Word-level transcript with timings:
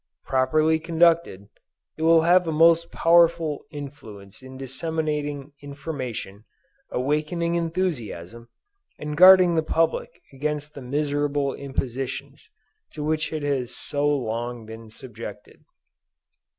Properly 0.25 0.79
conducted, 0.79 1.47
it 1.95 2.01
will 2.01 2.21
have 2.23 2.47
a 2.47 2.51
most 2.51 2.91
powerful 2.91 3.65
influence 3.69 4.41
in 4.41 4.57
disseminating 4.57 5.53
information, 5.61 6.43
awakening 6.89 7.53
enthusiasm, 7.53 8.49
and 8.97 9.15
guarding 9.15 9.53
the 9.53 9.61
public 9.61 10.23
against 10.33 10.73
the 10.73 10.81
miserable 10.81 11.53
impositions 11.53 12.49
to 12.93 13.03
which 13.03 13.31
it 13.31 13.43
has 13.43 13.75
so 13.75 14.07
long 14.09 14.65
been 14.65 14.89
subjected. 14.89 15.61